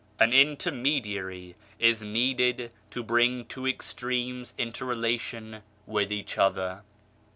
An 0.19 0.33
intermediary 0.33 1.55
is 1.77 2.01
needed 2.01 2.73
to 2.89 3.03
bring 3.03 3.45
two 3.45 3.67
extremes 3.67 4.55
into 4.57 4.83
relation 4.83 5.61
with 5.85 6.11
each 6.11 6.39
other. 6.39 6.81